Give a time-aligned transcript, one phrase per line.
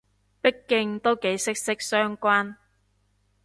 [0.41, 2.55] 畢竟都幾息息相關